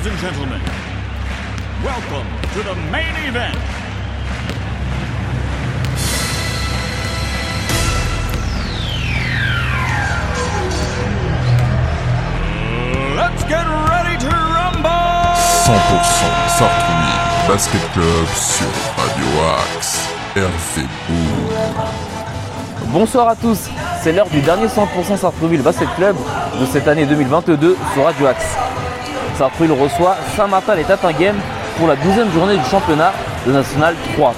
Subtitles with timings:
[0.00, 0.62] Ladies and gentlemen,
[1.84, 3.54] welcome to the main event.
[13.14, 14.88] Let's get ready to rumble!
[15.66, 19.26] 100% Sartrouville Basket Club sur Radio
[19.58, 20.08] Axe.
[20.34, 20.86] RV.
[22.86, 23.68] Bonsoir à tous,
[24.02, 26.16] c'est l'heure du dernier 100% Sartrouville Basket Club
[26.58, 28.59] de cette année 2022 sur Radio Axe.
[29.36, 31.36] Sartrouville reçoit Saint-Martin et Tatinghem
[31.78, 33.12] pour la 12e journée du championnat
[33.46, 34.34] de National 3.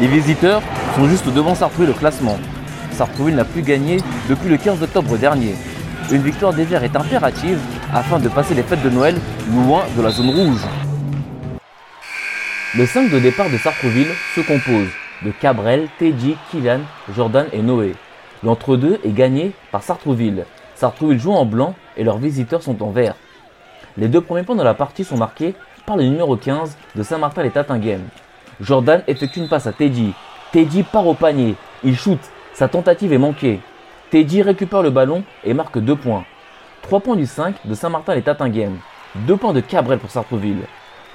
[0.00, 0.62] Les visiteurs
[0.94, 2.38] sont juste devant Sartrouville au classement.
[2.92, 5.54] Sartrouville n'a plus gagné depuis le 15 octobre dernier.
[6.10, 7.58] Une victoire des Verts est impérative
[7.92, 9.16] afin de passer les fêtes de Noël
[9.52, 10.60] loin de la zone rouge.
[12.76, 14.88] Le 5 de départ de Sartrouville se compose
[15.24, 16.80] de Cabrel, Teddy, Kylian,
[17.14, 17.94] Jordan et Noé.
[18.44, 20.44] L'entre-deux est gagné par Sartrouville.
[20.76, 23.14] Sartrouville joue en blanc et leurs visiteurs sont en vert.
[23.96, 25.54] Les deux premiers points de la partie sont marqués
[25.86, 28.02] par le numéro 15 de Saint-Martin les Tatinghem.
[28.60, 30.12] Jordan effectue une passe à Teddy.
[30.52, 31.54] Teddy part au panier.
[31.84, 32.18] Il shoot.
[32.52, 33.60] Sa tentative est manquée.
[34.10, 36.24] Teddy récupère le ballon et marque 2 points.
[36.82, 38.78] 3 points du 5 de Saint-Martin les Tatinghem.
[39.14, 40.64] 2 points de Cabrel pour Sartrouville.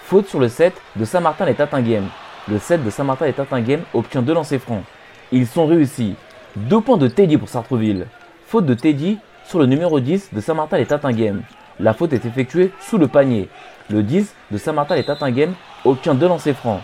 [0.03, 2.07] Faute sur le 7 de Saint-Martin les Tatinghem.
[2.47, 4.83] Le 7 de Saint-Martin et Tatinghem obtient deux lancers francs.
[5.31, 6.15] Ils sont réussis.
[6.55, 8.07] 2 points de Teddy pour Sartrouville.
[8.47, 11.43] Faute de Teddy sur le numéro 10 de Saint-Martin et Tatinghem.
[11.79, 13.49] La faute est effectuée sous le panier.
[13.89, 15.53] Le 10 de Saint-Martin et Tatinghem
[15.85, 16.81] obtient deux lancers francs.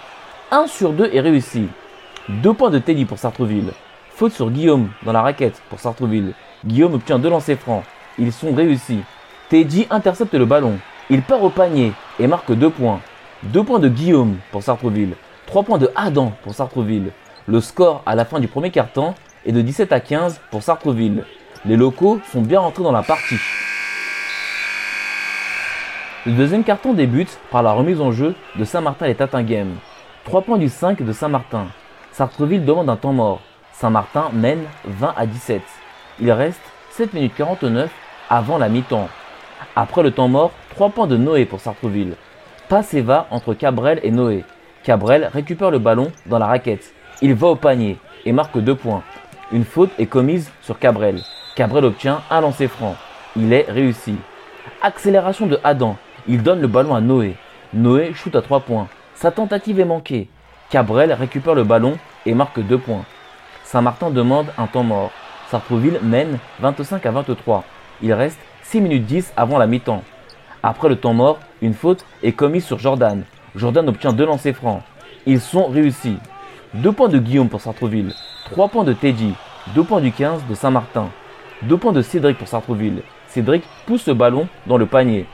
[0.52, 1.68] 1 sur 2 est réussi.
[2.28, 3.72] 2 points de Teddy pour Sartrouville.
[4.10, 6.34] Faute sur Guillaume dans la raquette pour Sartrouville.
[6.66, 7.84] Guillaume obtient deux lancers francs.
[8.18, 9.02] Ils sont réussis.
[9.50, 10.78] Teddy intercepte le ballon.
[11.10, 13.00] Il part au panier et marque 2 points.
[13.44, 15.14] 2 points de Guillaume pour Sartrouville.
[15.46, 17.12] 3 points de Adam pour Sartrouville.
[17.48, 19.16] Le score à la fin du premier quart-temps
[19.46, 21.24] est de 17 à 15 pour Sartrouville.
[21.66, 23.38] Les locaux sont bien rentrés dans la partie.
[26.26, 29.76] Le deuxième carton débute par la remise en jeu de Saint-Martin et Tatinghem.
[30.26, 31.68] 3 points du 5 de Saint-Martin.
[32.12, 33.40] Sartreville demande un temps mort.
[33.72, 35.62] Saint-Martin mène 20 à 17.
[36.20, 36.60] Il reste
[36.90, 37.90] 7 minutes 49
[38.30, 39.08] avant la mi-temps.
[39.78, 42.16] Après le temps mort, 3 points de Noé pour Sartreville.
[42.68, 44.44] Passe et va entre Cabrel et Noé.
[44.84, 46.94] Cabrel récupère le ballon dans la raquette.
[47.22, 49.04] Il va au panier et marque 2 points.
[49.54, 51.22] Une faute est commise sur Cabrel.
[51.56, 52.98] Cabrel obtient un lancer franc.
[53.38, 54.18] Il est réussi.
[54.82, 55.96] Accélération de Adam.
[56.32, 57.36] Il donne le ballon à Noé.
[57.74, 58.88] Noé shoot à 3 points.
[59.16, 60.28] Sa tentative est manquée.
[60.70, 61.98] Cabrel récupère le ballon
[62.28, 63.04] et marque 2 points.
[63.64, 65.10] Saint-Martin demande un temps mort.
[65.50, 67.64] Sartreville mène 25 à 23.
[68.04, 70.04] Il reste 6 minutes 10 avant la mi-temps.
[70.62, 73.24] Après le temps mort, une faute est commise sur Jordan.
[73.56, 74.84] Jordan obtient deux lancers francs.
[75.26, 76.18] Ils sont réussis.
[76.76, 78.14] 2 points de Guillaume pour Sartreville.
[78.52, 79.34] 3 points de Teddy.
[79.74, 81.10] 2 points du 15 de Saint-Martin.
[81.64, 83.02] 2 points de Cédric pour Sartreville.
[83.30, 85.26] Cédric pousse le ballon dans le panier.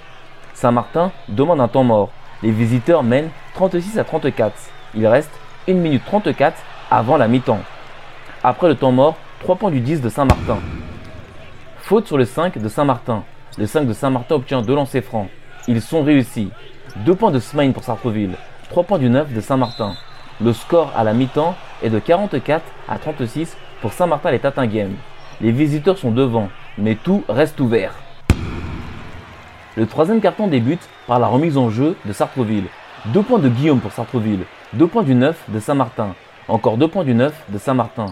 [0.56, 2.10] Saint-Martin demande un temps mort.
[2.42, 4.54] Les visiteurs mènent 36 à 34.
[4.96, 5.32] Il reste
[5.68, 6.58] 1 minute 34
[6.90, 7.60] avant la mi-temps.
[8.44, 10.58] Après le temps mort, 3 points du 10 de Saint-Martin.
[11.80, 13.24] Faute sur le 5 de Saint-Martin.
[13.58, 15.30] Le 5 de Saint-Martin obtient deux lancers francs.
[15.68, 16.50] Ils sont réussis.
[16.98, 18.36] 2 points de Smain pour Sartreville.
[18.70, 19.94] 3 points du 9 de Saint-Martin.
[20.42, 24.96] Le score à la mi-temps est de 44 à 36 pour Saint-Martin et Tatinghem.
[25.42, 27.94] Les visiteurs sont devant, mais tout reste ouvert.
[29.78, 32.68] Le troisième carton débute par la remise en jeu de Sartreville.
[33.08, 34.46] 2 points de Guillaume pour Sartreville.
[34.72, 36.16] 2 points du 9 de Saint-Martin.
[36.48, 38.06] Encore 2 points du 9 de Saint-Martin.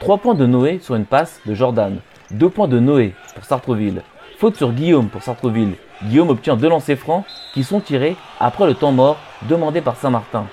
[0.00, 2.00] 3 points de Noé sur une passe de Jordan.
[2.32, 4.02] 2 points de Noé pour Sartreville.
[4.36, 5.76] Faute sur Guillaume pour Sartreville.
[6.04, 9.16] Guillaume obtient deux lancers francs qui sont tirés après le temps mort
[9.48, 10.44] demandé par Saint-Martin.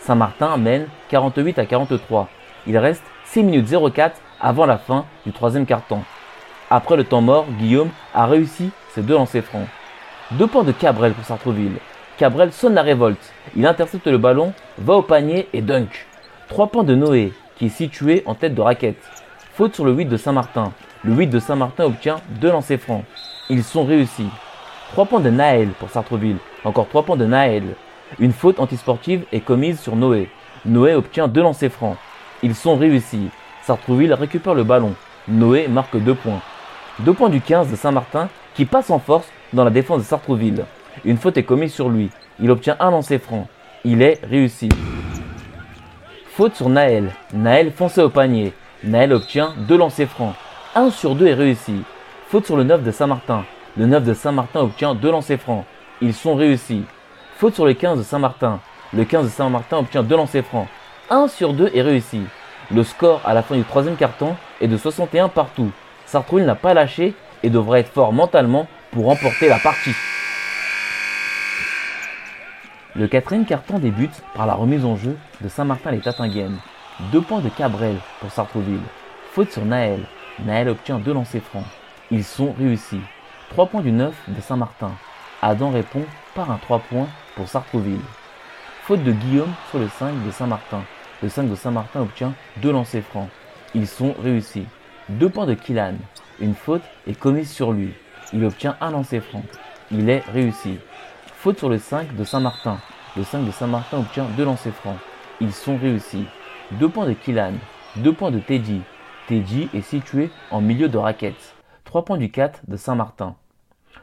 [0.00, 2.30] Saint-Martin mène 48 à 43.
[2.66, 6.04] Il reste 6 minutes 04 avant la fin du troisième quart-temps.
[6.70, 9.68] Après le temps mort, Guillaume a réussi ses deux lancers francs.
[10.32, 11.76] Deux points de Cabrel pour Sartreville.
[12.18, 13.32] Cabrel sonne la révolte.
[13.54, 16.04] Il intercepte le ballon, va au panier et dunk.
[16.48, 19.00] Trois points de Noé, qui est situé en tête de raquette.
[19.54, 20.72] Faute sur le 8 de Saint-Martin.
[21.04, 23.04] Le 8 de Saint-Martin obtient deux lancers francs.
[23.50, 24.26] Ils sont réussis.
[24.92, 26.38] 3 points de Naël pour Sartreville.
[26.64, 27.76] Encore 3 points de Naël.
[28.18, 30.28] Une faute antisportive est commise sur Noé.
[30.64, 31.96] Noé obtient deux lancers francs.
[32.42, 33.28] Ils sont réussis.
[33.62, 34.94] Sartreville récupère le ballon.
[35.28, 36.42] Noé marque 2 points.
[36.98, 40.64] 2 points du 15 de Saint-Martin qui passe en force dans la défense de Sartreville.
[41.04, 42.10] Une faute est commise sur lui.
[42.38, 43.48] Il obtient un lancer franc.
[43.84, 44.68] Il est réussi.
[46.28, 47.10] Faute sur Naël.
[47.32, 48.52] Naël fonçait au panier.
[48.84, 50.34] Naël obtient deux lancers francs.
[50.74, 51.82] 1 sur 2 est réussi.
[52.28, 53.44] Faute sur le 9 de Saint-Martin.
[53.78, 55.64] Le 9 de Saint-Martin obtient deux lancers francs.
[56.02, 56.82] Ils sont réussis.
[57.38, 58.60] Faute sur le 15 de Saint-Martin.
[58.92, 60.68] Le 15 de Saint-Martin obtient deux lancers francs.
[61.08, 62.20] 1 sur 2 est réussi.
[62.70, 65.70] Le score à la fin du troisième carton est de 61 partout.
[66.04, 68.66] Sartrouville n'a pas lâché et devrait être fort mentalement
[68.96, 69.94] pour remporter la partie.
[72.94, 76.56] Le quatrième carton débute par la remise en jeu de Saint-Martin les Tatinghem.
[77.12, 78.80] Deux points de Cabrel pour Sartreville.
[79.32, 80.00] Faute sur Naël.
[80.46, 81.66] Naël obtient deux lancers francs.
[82.10, 83.02] Ils sont réussis.
[83.50, 84.92] Trois points du 9 de Saint-Martin.
[85.42, 88.00] Adam répond par un 3 points pour Sartreville.
[88.84, 90.80] Faute de Guillaume sur le 5 de Saint-Martin.
[91.22, 92.32] Le 5 de Saint-Martin obtient
[92.62, 93.28] deux lancers francs.
[93.74, 94.64] Ils sont réussis.
[95.10, 95.96] Deux points de Killan.
[96.40, 97.92] Une faute est commise sur lui.
[98.32, 99.42] Il obtient un lancer franc.
[99.90, 100.78] Il est réussi.
[101.26, 102.78] Faute sur le 5 de Saint-Martin.
[103.16, 104.98] Le 5 de Saint-Martin obtient deux lancers francs.
[105.40, 106.26] Ils sont réussis.
[106.72, 107.52] Deux points de Killan.
[107.96, 108.80] Deux points de Teddy.
[109.28, 111.54] Teddy est situé en milieu de raquette.
[111.84, 113.36] Trois points du 4 de Saint-Martin.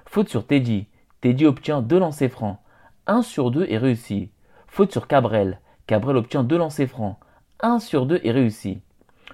[0.05, 0.87] Faute sur Teddy.
[1.21, 2.57] Teddy obtient deux lancers francs.
[3.07, 4.29] Un sur deux est réussi.
[4.67, 5.59] Faute sur Cabrel.
[5.85, 7.17] Cabrel obtient deux lancers francs.
[7.59, 8.81] Un sur deux est réussi.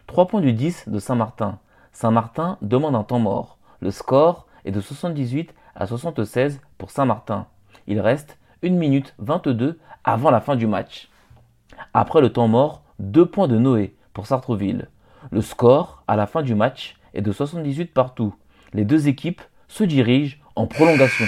[0.08, 1.60] Trois points du 10 de Saint-Martin.
[1.94, 3.58] Saint-Martin demande un temps mort.
[3.82, 7.48] Le score est de 78 à 76 pour Saint-Martin.
[7.88, 11.10] Il reste 1 minute 22 avant la fin du match.
[11.94, 14.88] Après le temps mort, 2 points de Noé pour Sartreville.
[15.32, 18.36] Le score à la fin du match est de 78 partout.
[18.74, 21.26] Les deux équipes se dirigent en prolongation.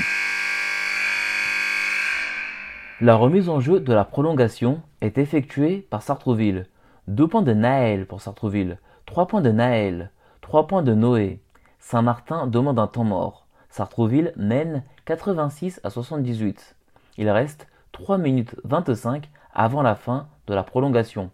[3.00, 6.68] La remise en jeu de la prolongation est effectuée par Sartreville.
[7.08, 8.78] 2 points de Naël pour Sartreville,
[9.08, 10.12] 3 points de Naël,
[10.42, 11.40] 3 points de Noé.
[11.82, 13.48] Saint-Martin demande un temps mort.
[13.70, 16.76] Sartreville mène 86 à 78.
[17.18, 21.32] Il reste 3 minutes 25 avant la fin de la prolongation.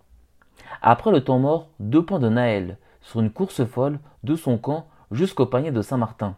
[0.82, 4.88] Après le temps mort, 2 points de Naël sur une course folle de son camp
[5.12, 6.38] jusqu'au panier de Saint-Martin.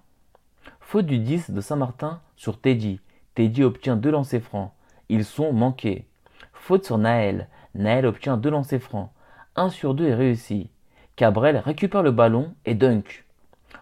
[0.82, 3.00] Faute du 10 de Saint-Martin sur Teddy.
[3.36, 4.72] Teddy obtient deux lancers francs.
[5.10, 6.08] Ils sont manqués.
[6.54, 7.48] Faute sur Naël.
[7.76, 9.12] Naël obtient deux lancers francs.
[9.56, 10.72] Un sur deux est réussi.
[11.16, 13.24] Cabrel récupère le ballon et dunk.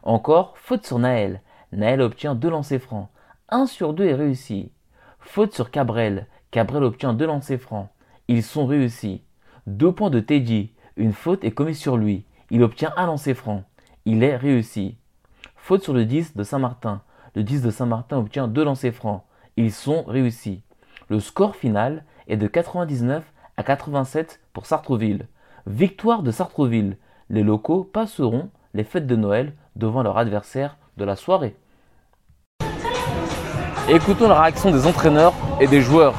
[0.08, 1.42] Encore, faute sur Naël.
[1.74, 3.10] Naël obtient deux lancers francs.
[3.50, 4.72] Un sur deux est réussi.
[5.20, 6.28] Faute sur Cabrel.
[6.50, 7.90] Cabrel obtient deux lancers francs.
[8.30, 9.22] Ils sont réussis.
[9.66, 10.72] Deux points de Teddy.
[10.96, 12.24] Une faute est commise sur lui.
[12.52, 13.66] Il obtient un lancer franc.
[14.06, 14.96] Il est réussi.
[15.58, 17.02] Faute sur le 10 de Saint-Martin.
[17.36, 19.24] Le 10 de Saint-Martin obtient deux lancers francs.
[19.58, 20.62] Ils sont réussis.
[21.10, 23.26] Le score final est de 99
[23.58, 25.28] à 87 pour Sartreville.
[25.66, 26.96] Victoire de Sartreville.
[27.30, 31.56] Les locaux passeront les fêtes de Noël devant leur adversaire de la soirée.
[33.90, 36.16] Écoutons la réaction des entraîneurs et des joueurs.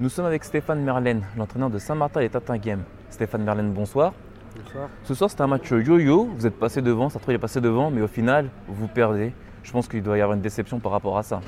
[0.00, 2.82] Nous sommes avec Stéphane Merlène, l'entraîneur de Saint-Martin et Tatinghem.
[3.10, 4.12] Stéphane Merlène, bonsoir.
[4.56, 4.88] Bonsoir.
[5.04, 6.28] Ce soir, c'est un match yo-yo.
[6.36, 9.32] Vous êtes passé devant, Sartreville est passé devant, mais au final, vous perdez.
[9.62, 11.40] Je pense qu'il doit y avoir une déception par rapport à ça.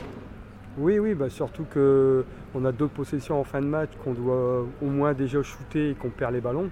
[0.79, 4.87] Oui, oui, bah surtout qu'on a deux possessions en fin de match, qu'on doit au
[4.87, 6.71] moins déjà shooter et qu'on perd les ballons.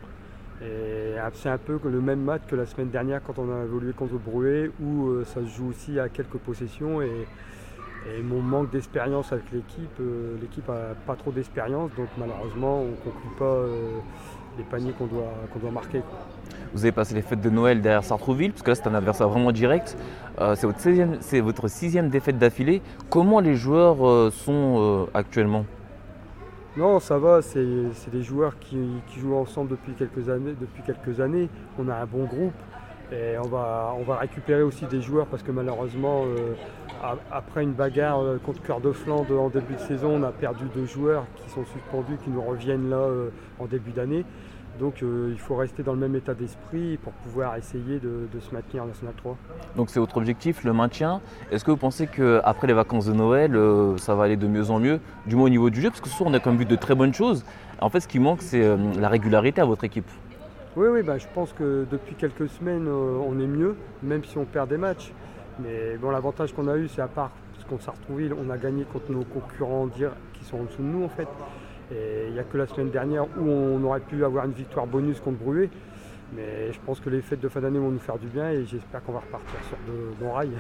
[1.35, 4.15] C'est un peu le même match que la semaine dernière quand on a évolué contre
[4.15, 7.03] Brouet, où euh, ça se joue aussi à quelques possessions.
[7.03, 7.27] Et,
[8.23, 12.97] mon manque d'expérience avec l'équipe, euh, l'équipe n'a pas trop d'expérience, donc malheureusement on ne
[12.97, 13.99] conclut pas euh,
[14.57, 16.01] les paniers qu'on doit, doit marquer.
[16.73, 19.29] Vous avez passé les fêtes de Noël derrière Sartrouville, parce que là c'est un adversaire
[19.29, 19.99] vraiment direct.
[20.55, 22.81] C'est, votre sixième, défaite d'affilée.
[23.11, 25.67] Comment les joueurs sont actuellement?
[26.79, 27.61] Non, ça va, c'est
[28.13, 28.79] des joueurs qui,
[29.19, 30.31] jouent ensemble depuis quelques,
[31.19, 31.49] années.
[31.77, 32.55] On a un bon groupe
[33.11, 36.55] et on va, récupérer aussi des joueurs parce que malheureusement, euh,
[37.33, 40.67] après une bagarre euh, contre Cœur de Flandre en début de saison, on a perdu
[40.73, 44.25] deux joueurs qui sont suspendus, qui nous reviennent là euh, en début d'année.
[44.79, 48.41] Donc euh, il faut rester dans le même état d'esprit pour pouvoir essayer de, de
[48.41, 49.37] se maintenir en National 3.
[49.77, 51.21] Donc c'est votre objectif, le maintien.
[51.51, 54.71] Est-ce que vous pensez qu'après les vacances de Noël, euh, ça va aller de mieux
[54.71, 55.91] en mieux, du moins au niveau du jeu?
[55.91, 57.45] Parce que ce soir on a quand même vu de très bonnes choses.
[57.81, 60.09] En fait, ce qui manque, c'est euh, la régularité à votre équipe.
[60.77, 64.45] Oui, oui, bah, je pense que depuis quelques semaines, on est mieux, même si on
[64.45, 65.13] perd des matchs.
[65.59, 68.57] Mais bon, l'avantage qu'on a eu, c'est à part ce qu'on s'est retrouvé, on a
[68.57, 71.27] gagné contre nos concurrents qui sont en dessous de nous en fait.
[71.91, 74.87] Et il n'y a que la semaine dernière où on aurait pu avoir une victoire
[74.87, 75.71] bonus contre Bruet.
[76.35, 78.65] Mais je pense que les fêtes de fin d'année vont nous faire du bien et
[78.67, 80.59] j'espère qu'on va repartir sur de bons rails.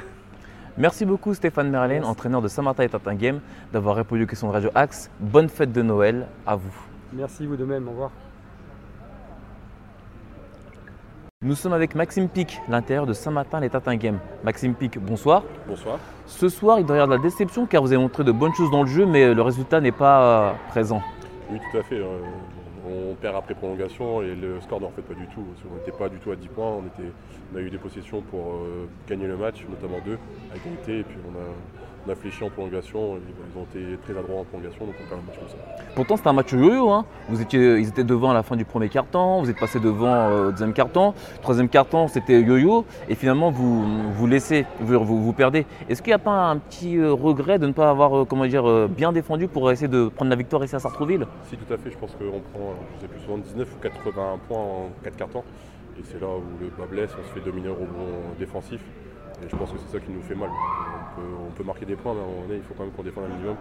[0.79, 2.11] Merci beaucoup Stéphane Merlène, Merci.
[2.11, 3.41] entraîneur de Saint-Martin et Tatinghem,
[3.73, 5.11] d'avoir répondu aux questions de Radio Axe.
[5.19, 6.73] Bonne fête de Noël à vous.
[7.13, 8.11] Merci, vous de même, au revoir.
[11.43, 14.19] Nous sommes avec Maxime Pic, l'intérieur de Saint-Martin et Tatinghem.
[14.45, 15.43] Maxime Pic, bonsoir.
[15.67, 15.99] Bonsoir.
[16.27, 18.55] Ce soir, il doit y avoir de la déception car vous avez montré de bonnes
[18.55, 21.03] choses dans le jeu, mais le résultat n'est pas euh, présent.
[21.51, 21.97] Oui, tout à fait.
[21.97, 22.19] euh,
[22.87, 25.45] on perd après prolongation et le score n'en fait pas du tout.
[25.71, 28.87] On n'était pas du tout à 10 points, on, a eu des possessions pour euh,
[29.09, 30.19] gagner le match, notamment deux,
[30.55, 31.05] à a,
[32.07, 35.09] on a fléchi en prolongation, et ils ont été très adroits en prolongation, donc on
[35.09, 35.57] perd le match comme ça.
[35.95, 36.91] Pourtant, c'était un match yo-yo.
[36.91, 37.05] Hein.
[37.29, 40.07] Vous étiez, ils étaient devant à la fin du premier quart-temps, vous êtes passé devant
[40.07, 45.23] euh, au deuxième quart-temps, troisième quart-temps, c'était yo-yo, et finalement, vous vous laissez, vous, vous,
[45.23, 45.67] vous perdez.
[45.89, 48.47] Est-ce qu'il n'y a pas un petit euh, regret de ne pas avoir, euh, comment
[48.47, 51.27] dire, bien défendu pour essayer de prendre la victoire ici à Sartrouville?
[51.45, 54.59] Si, tout à fait, je pense qu'on prend, je sais plus, 79 ou 81 points
[54.59, 55.43] en 4 cartons,
[55.99, 58.81] et c'est là où le bas blesse, on se fait dominer au rebond défensif,
[59.45, 60.49] et je pense que c'est ça qui nous fait mal.
[60.51, 62.85] On peut, on peut marquer des points, mais à un moment donné, il faut quand
[62.85, 63.57] même qu'on défende un minimum.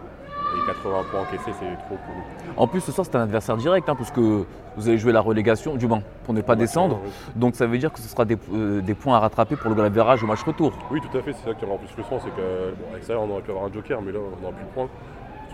[0.56, 2.54] Et 80 points encaissés, c'est trop pour nous.
[2.56, 5.22] En plus, ce soir, c'est un adversaire direct, hein, parce que vous allez jouer la
[5.22, 7.00] relégation, du moins, pour ne pas descendre.
[7.36, 9.76] Donc, ça veut dire que ce sera des, euh, des points à rattraper pour le
[9.76, 10.72] goal average au match retour.
[10.90, 13.24] Oui, tout à fait, c'est ça qui est en plus frustrant, c'est bon, à l'extérieur,
[13.24, 14.90] on aurait pu avoir un joker, mais là, on n'aura plus de points.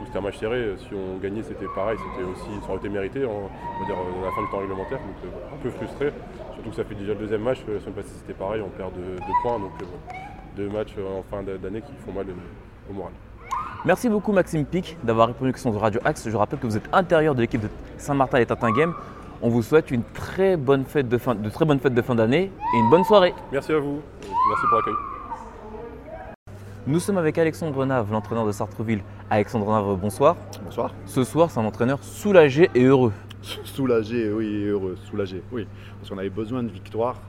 [0.04, 2.90] Que c'était un match serré, si on gagnait, c'était pareil, c'était aussi, ça aurait été
[2.90, 6.12] mérité, on va dire, à la fin du temps réglementaire, donc euh, un peu frustré.
[6.56, 8.94] Surtout que ça fait déjà le deuxième match, la semaine passée, c'était pareil, on perd
[8.94, 9.86] deux, deux points, donc euh,
[10.58, 13.14] deux matchs euh, en fin d'année qui font mal euh, au moral.
[13.86, 16.30] Merci beaucoup Maxime Pic d'avoir répondu aux questions de Radio Axe.
[16.30, 18.94] Je rappelle que vous êtes intérieur de l'équipe de Saint-Martin et Tatin Game.
[19.42, 22.16] On vous souhaite une très bonne fête de fin, de très bonnes fêtes de fin
[22.16, 23.34] d'année et une bonne soirée.
[23.52, 24.94] Merci à vous, merci pour l'accueil.
[26.86, 29.02] Nous sommes avec Alexandre Nave, l'entraîneur de Sartreville.
[29.34, 30.36] Alexandre Nave, bonsoir.
[30.64, 30.94] Bonsoir.
[31.08, 33.12] Ce soir, c'est un entraîneur soulagé et heureux.
[33.64, 35.66] Soulagé, oui, et heureux, soulagé, oui.
[35.98, 37.20] Parce qu'on avait besoin de victoire.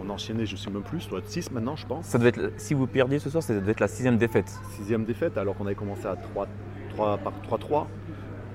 [0.00, 2.06] On a enchaîné, je ne sais même plus, ça doit être 6 maintenant, je pense.
[2.06, 4.52] Ça devait être, si vous perdiez ce soir, ça devait être la sixième défaite.
[4.72, 6.48] Sixième défaite, alors qu'on avait commencé à 3,
[6.96, 7.86] 3 par 3-3.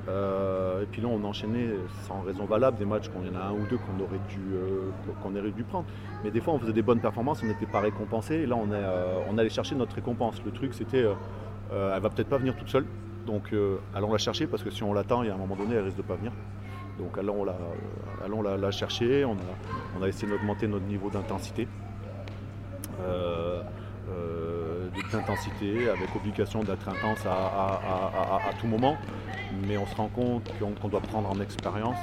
[0.09, 1.69] Euh, et puis là, on a enchaîné
[2.09, 4.41] sans raison valable des matchs qu'on y en a un ou deux qu'on aurait dû
[4.53, 4.89] euh,
[5.23, 5.85] qu'on aurait dû prendre.
[6.25, 8.35] Mais des fois, on faisait des bonnes performances, on n'était pas récompensé.
[8.35, 10.41] Et là, on, est, euh, on allait chercher notre récompense.
[10.43, 11.05] Le truc, c'était,
[11.71, 12.85] euh, elle va peut-être pas venir toute seule.
[13.25, 15.55] Donc, euh, allons la chercher parce que si on l'attend, il y a un moment
[15.55, 16.31] donné, elle risque de pas venir.
[16.97, 19.25] Donc, allons la, la chercher.
[19.25, 19.37] On
[20.01, 21.67] a, essayé d'augmenter notre niveau d'intensité.
[23.01, 23.61] Euh,
[24.09, 24.71] euh,
[25.11, 28.97] d'intensité avec obligation d'être intense à, tout moment,
[29.67, 31.97] mais on se rend compte qu'on doit prendre en expérience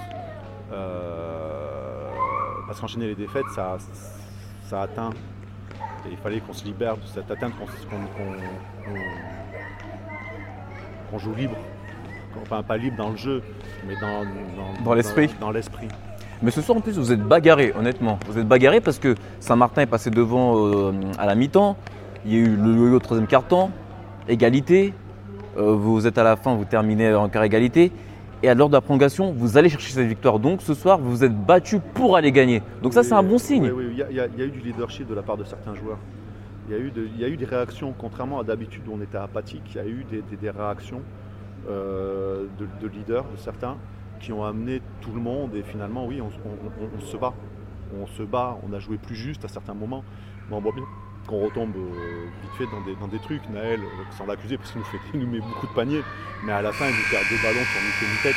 [0.72, 2.10] euh,
[2.66, 3.78] parce qu'enchaîner les défaites, ça,
[4.82, 5.10] atteint
[6.10, 7.66] il fallait qu'on se libère de cette atteinte, qu'on-
[11.10, 11.56] qu'on- joue libre,
[12.42, 13.42] enfin pas libre dans le jeu,
[13.86, 14.24] mais dans,
[14.84, 15.30] Dans l'esprit.
[15.40, 15.88] Dans, l'esprit.
[16.42, 18.18] Mais ce soir, en plus, vous êtes bagarré, honnêtement.
[18.28, 21.76] Vous êtes bagarré parce que Saint-Martin est passé devant euh, à la mi-temps.
[22.24, 23.70] Il y a eu le yo-yo au troisième quart-temps,
[24.28, 24.92] égalité.
[25.56, 27.90] Euh, vous êtes à la fin, vous terminez en quart égalité.
[28.44, 30.38] Et à l'heure de la prolongation, vous allez chercher cette victoire.
[30.38, 32.62] Donc ce soir, vous vous êtes battu pour aller gagner.
[32.82, 33.64] Donc ça, c'est un bon signe.
[33.64, 35.14] Oui, oui, il y, a- il y a- il y a eu du leadership de
[35.14, 35.98] la part de certains joueurs.
[36.68, 36.74] Il
[37.18, 39.86] y a eu, des réactions, contrairement à d'habitude où on était apathique, il y a
[39.86, 41.00] eu des, réactions
[41.66, 43.78] euh, de, de leaders, de certains,
[44.20, 46.30] qui ont amené tout le monde et finalement, oui, on,
[47.00, 47.32] se bat.
[47.98, 50.04] On se bat, on a joué plus juste à certains moments,
[50.50, 50.84] mais on voit bien
[51.26, 53.48] qu'on retombe euh, vite fait dans des, trucs.
[53.48, 56.02] Naël, euh, sans l'accuser, parce qu'il nous, fait- il nous met beaucoup de paniers,
[56.44, 58.36] mais à la fin, il nous perd deux ballons faire une tête.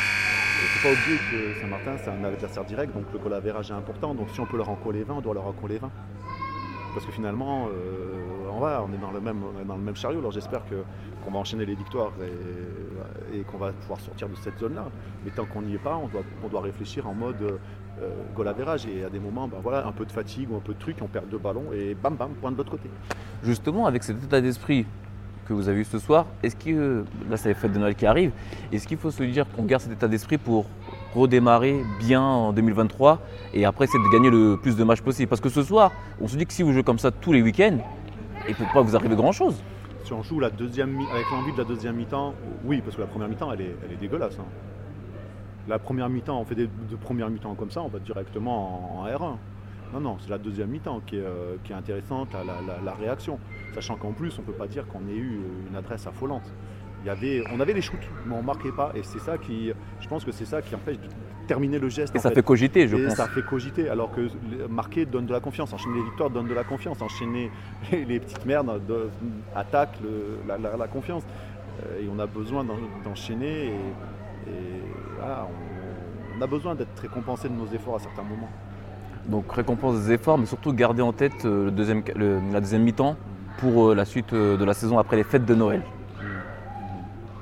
[0.61, 3.71] Il ne faut pas oublier que Saint-Martin, c'est un adversaire direct, donc le goal average
[3.71, 4.13] est important.
[4.13, 5.89] Donc si on peut leur en coller 20, on doit leur en coller 20.
[6.93, 10.19] Parce que finalement, euh, on, va, on est dans le même, dans le même chariot.
[10.19, 12.11] Alors j'espère qu'on va enchaîner les victoires
[13.33, 14.87] et, qu'on va pouvoir sortir de cette zone-là.
[15.23, 17.57] Mais tant qu'on n'y est pas, on doit, réfléchir en mode euh.
[18.87, 21.07] Et à des moments, ben un peu de fatigue ou un peu de truc, on
[21.07, 22.89] perd deux ballons et bam bam, point de l'autre côté.
[23.43, 24.85] Justement, avec cet état d'esprit
[25.47, 28.05] que vous avez eu ce soir, est-ce que, là c'est les fêtes de Noël qui
[28.05, 28.31] arrivent,
[28.71, 30.65] est-ce qu'il faut se dire qu'on garde cet état d'esprit pour
[31.13, 33.19] redémarrer bien en 2023
[33.53, 35.91] et après c'est de gagner le plus de matchs possible Parce que ce soir,
[36.21, 37.77] on se dit que si vous jouez comme ça tous les week-ends,
[38.47, 39.61] il ne peut pas vous arriver grand-chose.
[40.03, 42.33] Si on joue la deuxième avec l'envie de la deuxième mi-temps,
[42.65, 44.37] oui, parce que la première mi-temps, elle est, elle est dégueulasse.
[44.39, 44.45] hein.
[45.67, 49.03] La première mi-temps, on fait des de première mi-temps comme ça, on va directement en,
[49.03, 49.35] en R1.
[49.93, 52.93] Non, non, c'est la deuxième mi-temps qui est, euh, qui est intéressante, la, la- la-
[52.93, 53.37] réaction.
[53.75, 55.39] Sachant qu'en plus, on ne peut pas dire qu'on ait eu
[55.69, 56.51] une adresse affolante.
[57.03, 58.91] Il y avait, on avait les shoots, mais on ne marquait pas.
[58.95, 61.07] Et c'est ça qui, je pense que c'est ça qui empêche de
[61.47, 62.15] terminer le geste.
[62.15, 63.15] Et ça fait cogiter, je et pense.
[63.15, 64.21] ça fait cogiter, alors que
[64.69, 67.49] marquer donne de la confiance, enchaîner les victoires donne de la confiance, enchaîner
[67.91, 69.09] les, les petites merdes de-
[69.55, 71.23] attaque le- la, la- la confiance.
[71.85, 73.69] Euh, et on a besoin d'en- d'enchaîner et,
[74.49, 74.81] et
[75.17, 78.49] voilà, on, on a besoin d'être récompensé de nos efforts à certains moments.
[79.25, 82.83] Donc récompense des efforts, mais surtout garder en tête euh, le deuxième, le- la deuxième
[82.83, 83.15] mi-temps
[83.57, 85.81] pour euh, la suite de la saison après les fêtes de Noël.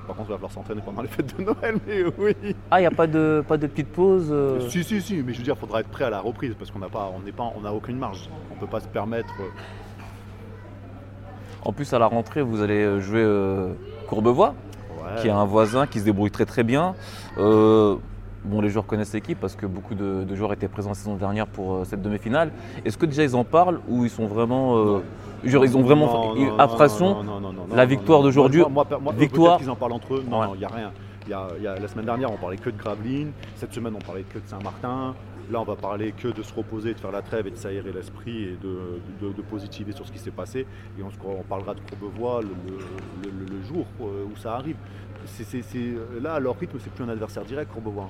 [0.10, 2.36] Par contre, il va falloir s'entraîner pendant les fêtes de Noël, mais oui.
[2.72, 5.34] Ah, il n'y a pas de, pas de petite pause euh, Si, si, si, mais
[5.34, 7.20] je veux dire, il faudra être prêt à la reprise parce qu'on n'a pas, on
[7.24, 8.28] n'est pas, on n'a aucune marge.
[8.51, 9.36] On ne peut pas se permettre.
[9.39, 9.50] euh,
[11.63, 13.74] En plus, à la rentrée, vous allez euh, jouer euh,
[14.08, 14.56] Courbevoie,
[14.98, 16.96] ouais, qui est un voisin qui se débrouille très très bien.
[17.38, 17.98] Euh,
[18.46, 21.15] Bon, les joueurs connaissent l'équipe parce que beaucoup de, de joueurs étaient présents la saison
[21.15, 22.51] dernière pour euh, cette demi-finale.
[22.86, 24.77] Est-ce que déjà ils en parlent ou ils sont vraiment.
[24.77, 25.00] euh,
[25.43, 27.17] genre, ils ont vraiment impression
[27.74, 29.58] la victoire d'aujourd'hui, Moi, moi, moi, victoire.
[29.60, 30.24] Qu'ils en parlent entre eux.
[30.29, 30.48] Non, Ouais.
[30.53, 30.91] il n'y a rien.
[31.27, 33.31] Y a- il y a- la semaine dernière, on parlait que de Gravelines.
[33.55, 35.13] Cette semaine, on parlait que de Saint-Martin.
[35.51, 37.91] Là, on va parler que de se reposer, de faire la trêve et de s'aérer
[37.91, 40.65] l'esprit et de, de- de positiver sur ce qui s'est passé.
[40.98, 44.75] Et on, on parlera de Courbevoie le, le- le- le jour euh, où ça arrive.
[45.38, 48.09] C'est- c'est- là, à leur rythme, c'est plus un adversaire direct, Courbevoie.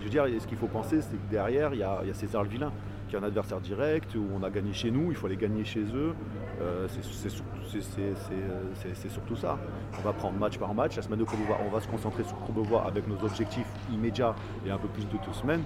[0.00, 2.10] Je veux dire, ce qu'il faut penser, c'est que derrière, il y a, il y
[2.10, 2.72] a César le Vilain,
[3.08, 5.64] qui est un adversaire direct, où on a gagné chez nous, il faut aller gagner
[5.64, 6.14] chez eux.
[6.60, 9.58] Euh, c'est- c'est sur- c'est- c'est- c'est, euh, c'est- c'est surtout ça.
[9.98, 10.96] On va prendre match par match.
[10.96, 14.34] La semaine de Courbevoie, on va se concentrer sur Courbevoie avec nos objectifs immédiats
[14.66, 15.62] et un peu plus de deux semaines.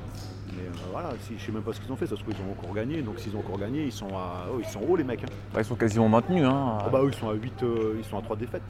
[0.56, 2.22] Mais euh, voilà, si, je ne sais même pas ce qu'ils ont fait, ça se
[2.22, 3.02] trouve ils ont encore gagné.
[3.02, 5.22] Donc s'ils ont encore gagné, ils sont, à, oh, ils sont hauts les mecs.
[5.22, 5.26] hein.
[5.54, 6.44] Bah, Ils sont quasiment maintenus.
[6.44, 6.78] hein.
[6.84, 7.64] Ah bah ils sont à 8,
[7.98, 8.62] ils sont à 3 défaites.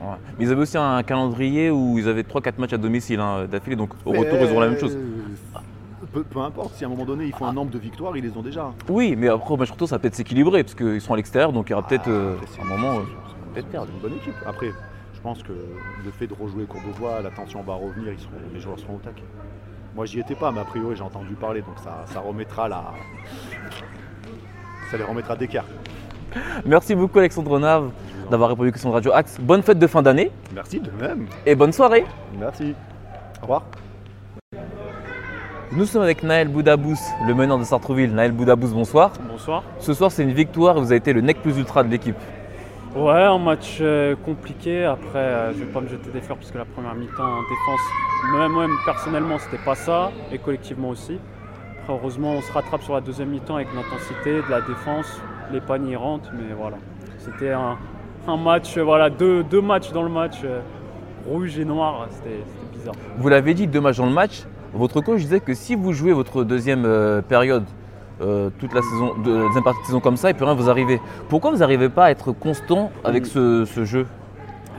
[0.00, 0.06] Ouais.
[0.38, 3.76] Mais ils avaient aussi un calendrier où ils avaient 3-4 matchs à domicile hein, d'affilée.
[3.76, 4.96] Donc au Mais, retour, ils auront la même chose.
[4.96, 5.58] euh,
[6.12, 8.22] Peu, peu importe, si à un moment donné ils font un nombre de victoires, ils
[8.24, 8.70] les ont déjà.
[8.88, 11.52] Oui, mais après, au match retour, ça va peut-être s'équilibrer parce qu'ils sont à l'extérieur.
[11.52, 12.98] Donc il y aura peut-être euh, Après, c'est- un moment.
[12.98, 13.02] euh,
[13.54, 13.88] peut-être perdre.
[13.94, 14.34] une bonne équipe.
[14.46, 14.68] Après,
[15.14, 18.60] je pense que le fait de rejouer Courbevoie, la tension va revenir, ils seront- les
[18.60, 19.24] joueurs seront au taquet.
[19.96, 22.84] Moi, j'y étais pas, mais a priori, j'ai entendu parler, donc ça, ça remettra la.
[24.90, 25.64] Ça les remettra d'écart.
[26.64, 27.90] Merci beaucoup, Alexandre Nave,
[28.30, 29.38] d'avoir répondu aux questions de Radio Axe.
[29.40, 31.26] Bonne fête de fin d'année Merci de même.
[31.46, 32.04] et bonne soirée.
[32.38, 32.74] Merci.
[33.38, 33.62] Au revoir.
[35.72, 38.14] Nous sommes avec Naël Boudabous, le meneur de Sartreville.
[38.14, 39.12] Naël Boudabous, bonsoir.
[39.30, 39.62] Bonsoir.
[39.78, 42.16] Ce soir, c'est une victoire et vous avez été le nec plus ultra de l'équipe.
[42.96, 44.84] Ouais, un match euh, compliqué.
[44.86, 47.42] Après, euh, je vais pas me jeter des fleurs parce que la première mi-temps en
[47.42, 47.80] défense,
[48.38, 51.18] même moi personnellement, c'était pas ça et collectivement aussi.
[51.82, 55.20] Après, heureusement, on se rattrape sur la deuxième mi-temps avec de l'intensité, de la défense,
[55.52, 56.78] les paniers rentrent, mais voilà.
[57.18, 57.76] C'était un,
[58.28, 60.60] un match, euh, voilà, deux, deux matchs dans le match, euh,
[61.28, 62.40] rouge et noir, c'était
[62.72, 62.94] bizarre.
[63.16, 64.44] Vous l'avez dit, deux matchs dans le match.
[64.74, 67.64] Votre coach disait que si vous jouez votre deuxième euh, période,
[68.20, 70.68] euh, toute la saison, de, deuxième partie de saison comme ça, il peut rien vous
[70.68, 71.00] arriver.
[71.28, 74.06] Pourquoi vous n'arrivez pas à être constant avec ce, ce jeu?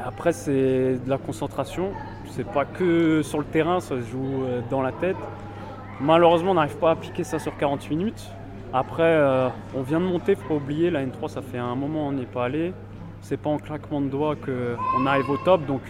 [0.06, 1.92] Après, c'est de la concentration.
[2.32, 5.18] C'est pas que sur le terrain, ça se joue dans la tête.
[6.00, 8.32] Malheureusement, on n'arrive pas à appliquer ça sur 48 minutes.
[8.72, 10.92] Après, euh, on vient de monter, faut pas oublier.
[10.92, 12.74] La N3, ça fait un moment on n'y est pas allé.
[13.22, 15.66] C'est pas en claquement de doigts qu'on arrive au top.
[15.66, 15.82] Donc,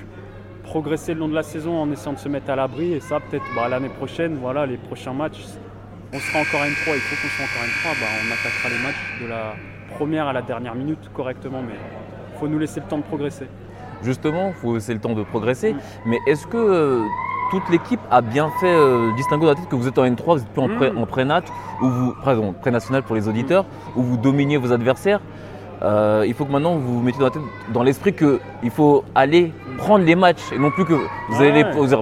[0.64, 2.94] progresser le long de la saison en essayant de se mettre à l'abri.
[2.94, 5.44] Et ça, peut-être bah, l'année prochaine, voilà, les prochains matchs,
[6.14, 6.96] on sera encore à N3.
[6.96, 8.00] Il faut qu'on soit encore à N3.
[8.00, 9.54] Bah, on attaquera les matchs de la
[9.96, 11.62] première à la dernière minute correctement.
[11.66, 11.76] Mais
[12.34, 13.48] il faut nous laisser le temps de progresser.
[14.04, 15.74] Justement, faut- c'est le temps de progresser.
[15.74, 15.78] Mm.
[16.08, 17.04] Mais est-ce que euh,
[17.52, 20.24] toute l'équipe a bien fait euh, distinguer dans la tête que vous êtes en N3,
[20.38, 20.98] vous êtes plus en, pré, Mm.
[21.00, 21.42] en pré-nat,
[21.82, 22.14] ou vous,
[22.62, 23.66] pré-national pour les auditeurs,
[23.96, 25.20] où vous dominiez vos adversaires
[25.82, 27.24] Euh, il faut que maintenant vous vous mettiez
[27.74, 31.72] dans l'esprit qu'il faut aller prendre les matchs et non plus que vous, allez les-
[31.72, 32.00] vous êtes,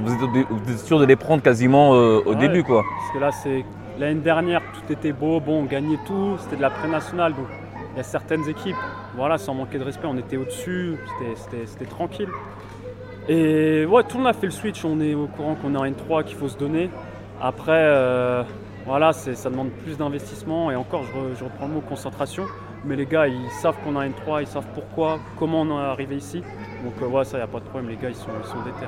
[0.50, 2.64] vous êtes sûr de les prendre quasiment euh, au début.
[2.64, 2.84] quoi.
[3.00, 3.64] Parce que là, c'est
[4.00, 7.46] l'année dernière, tout était beau, bon, on gagnait tout, c'était de la pré-nationale, donc
[7.94, 8.76] il y a certaines équipes,
[9.16, 12.30] voilà, sans manquer de respect, on était au-dessus, c'était- c'était c'était tranquille.
[13.30, 15.78] Et ouais, tout le monde a fait le switch, on est au courant qu'on est
[15.78, 16.90] en N3, qu'il faut se donner.
[17.42, 18.44] Après, euh,
[18.86, 22.44] voilà, c'est- ça demande plus d'investissement, et encore, je, re- je reprends le mot concentration,
[22.88, 26.16] mais les gars, ils savent qu'on en N3, ils savent pourquoi, comment on est arrivé
[26.16, 26.42] ici.
[26.84, 28.48] Donc euh, ouais, ça, il n'y a pas de problème, les gars, ils sont, ils
[28.48, 28.86] sont déter.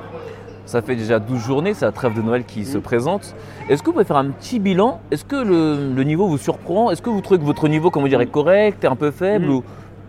[0.66, 2.82] Ça fait déjà 12 journées, c'est la trêve de Noël qui se Mm.
[2.82, 3.34] présente.
[3.68, 5.00] Est-ce que vous pouvez faire un petit bilan?
[5.10, 6.90] Est-ce que le, le niveau vous surprend?
[6.90, 9.46] Est-ce que vous trouvez que votre niveau, comment dire, est correct, est un peu faible
[9.46, 9.50] Mm.
[9.54, 9.64] ou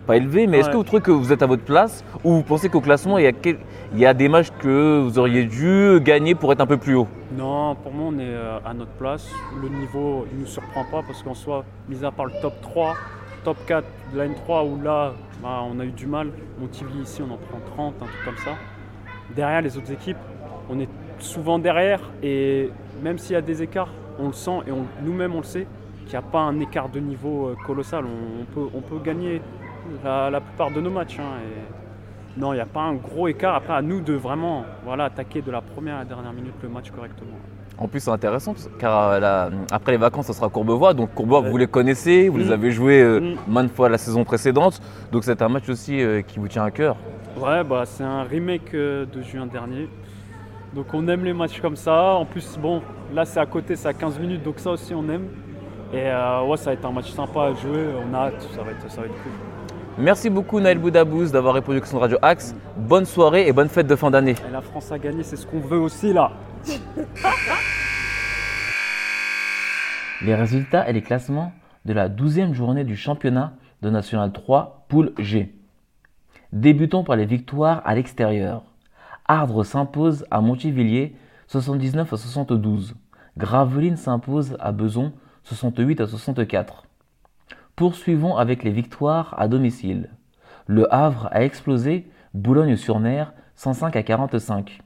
[0.06, 0.46] pas élevé?
[0.46, 2.80] Mais est-ce que vous trouvez que vous êtes à votre place ou vous pensez qu'au
[2.80, 3.58] classement, il y, a quel-
[3.92, 6.94] il y a des matchs que vous auriez dû gagner pour être un peu plus
[6.94, 7.08] haut?
[7.36, 9.28] Non, pour moi, on est euh, à notre place.
[9.60, 12.54] Le niveau, il ne nous surprend pas parce qu'en soi, mis à part le top
[12.62, 12.94] 3,
[13.44, 16.28] top 4 de la N3, où là, bah, on a eu du mal.
[16.58, 18.56] Montivy, ici, on en prend 30, un truc comme ça.
[19.34, 20.18] Derrière les autres équipes,
[20.68, 22.70] on est souvent derrière et
[23.02, 24.70] même s'il y a des écarts, on le sent et
[25.02, 25.66] nous-mêmes, on le sait,
[26.04, 28.04] qu'il n'y a pas un écart de niveau euh, colossal.
[28.04, 29.40] On, peut, gagner
[30.04, 31.18] la, plupart de nos matchs.
[31.18, 31.38] hein,
[32.36, 33.54] non, il n'y a pas un gros écart.
[33.54, 36.68] Après, à nous de vraiment voilà, attaquer de la première à la dernière minute le
[36.68, 37.36] match correctement.
[37.78, 40.94] En plus, c'est intéressant car euh, la- après les vacances, ça sera Courbevoie.
[40.94, 42.52] Donc Courbevoie, vous les connaissez, vous les Mm.
[42.52, 43.34] avez joués euh, Mm.
[43.48, 44.80] maintes fois la saison précédente.
[45.10, 46.96] Donc c'est un match aussi euh, qui vous tient à cœur.
[47.40, 49.88] Ouais, bah, c'est un remake euh, de juin dernier.
[50.74, 52.14] Donc on aime les matchs comme ça.
[52.14, 52.82] En plus, bon,
[53.14, 55.26] là c'est à côté, c'est à 15 minutes, donc ça aussi on aime.
[55.94, 57.84] Et ouais, ça va être un match sympa à jouer.
[58.10, 59.32] On a hâte, ça va être, ça va être cool.
[59.98, 62.54] Merci beaucoup Naël Boudabous d'avoir répondu de Radio Axe.
[62.78, 64.34] Bonne soirée et bonne fête de fin d'année.
[64.50, 66.30] La France a gagné, c'est ce qu'on veut aussi là.
[70.22, 71.52] Les résultats et les classements
[71.84, 75.54] de la 12e journée du championnat de National 3, poule G.
[76.52, 78.62] Débutons par les victoires à l'extérieur.
[79.26, 81.16] Ardre s'impose à Montivilliers
[81.48, 82.94] 79 à 72.
[83.36, 85.12] Gravelines s'impose à Beson
[85.44, 86.84] 68 à 64.
[87.74, 90.10] Poursuivons avec les victoires à domicile.
[90.66, 94.82] Le Havre a explosé Boulogne-sur-Mer 105 à 45.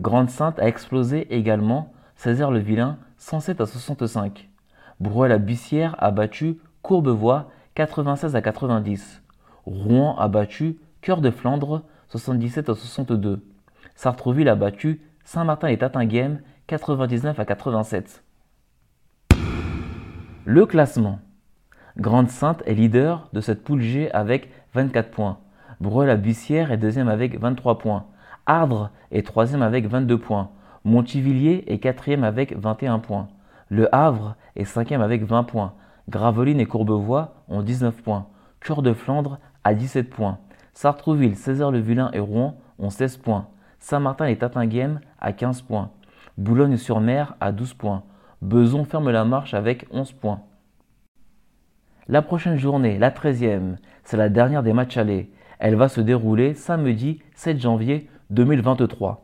[0.00, 4.48] Grande-Sainte a explosé également Césaire-le-Vilain 107 à 65.
[5.00, 9.22] Bruel-la-Bussière a battu Courbevoie 96 à 90.
[9.66, 13.44] Rouen a battu Cœur de Flandre 77 à 62.
[13.94, 18.22] Sartreville a battu Saint-Martin et Tatinghem 99 à 87.
[20.44, 21.18] Le classement.
[21.96, 25.38] Grande-Sainte est leader de cette poule G avec 24 points.
[25.80, 28.06] Bruel-la-Bussière est deuxième avec 23 points.
[28.46, 30.50] Ardres est troisième avec 22 points.
[30.84, 33.28] Montivilliers est quatrième avec 21 points.
[33.68, 35.74] Le Havre est cinquième avec 20 points.
[36.08, 38.28] Gravelines et Courbevoie ont 19 points.
[38.60, 40.38] Cœur de Flandre a 17 points.
[40.72, 43.48] Sartrouville, Césaire-le-Vilain et Rouen ont 16 points.
[43.80, 45.90] Saint-Martin et Tatinghem à 15 points.
[46.38, 48.04] Boulogne-sur-Mer à 12 points.
[48.42, 50.42] Beson ferme la marche avec 11 points.
[52.06, 55.32] La prochaine journée, la 13e, c'est la dernière des matchs allés.
[55.58, 59.22] Elle va se dérouler samedi 7 janvier 2023.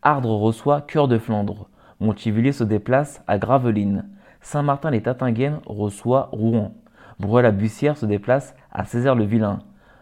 [0.00, 1.68] Ardre reçoit Cœur de Flandre.
[2.00, 4.08] Montivilliers se déplace à Gravelines.
[4.40, 6.72] Saint-Martin-les-Tatinghem reçoit Rouen.
[7.20, 9.58] Bruel-la-Bussière se déplace à Césaire-le-Vilain.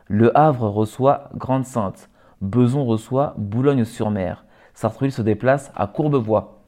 [0.06, 2.10] Le Havre reçoit Grande-Sainte.
[2.40, 4.44] Beson reçoit Boulogne-sur-Mer.
[4.74, 6.60] Sartreville se déplace à Courbevoie.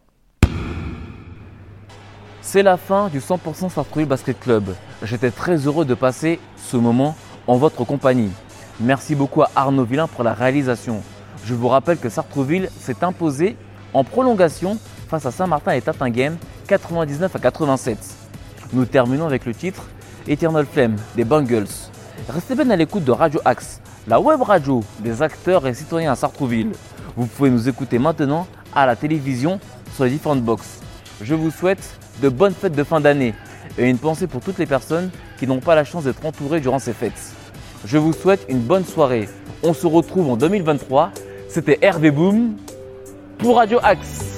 [2.41, 4.65] C'est la fin du 100% Sartreville Basket Club.
[5.03, 7.15] J'étais très heureux de passer ce moment
[7.47, 8.33] en votre compagnie.
[8.81, 11.03] Merci beaucoup à Arnaud Villain pour la réalisation.
[11.49, 13.57] Je vous rappelle que Sartreville s'est imposé
[13.95, 14.77] en prolongation
[15.09, 17.97] face à Saint-Martin et Tatinghem 99 à 87.
[18.75, 19.85] Nous terminons avec le titre
[20.27, 21.65] Eternal Flame des Bungles.
[22.29, 26.17] Restez bien à l'écoute de Radio Axe, la web radio des acteurs et citoyens à
[26.17, 26.73] Sartrouville.
[27.17, 29.59] Vous pouvez nous écouter maintenant à la télévision
[29.95, 30.81] sur les différentes boxes.
[31.23, 33.35] Je vous souhaite de bonnes fêtes de fin d'année
[33.79, 35.09] et une pensée pour toutes les personnes
[35.39, 37.33] qui n'ont pas la chance d'être entourées durant ces fêtes.
[37.87, 39.31] Je vous souhaite une bonne soirée.
[39.63, 41.11] On se retrouve en 2023.
[41.49, 42.57] C'était Hervé Boom
[43.39, 44.38] pour Radio Axe.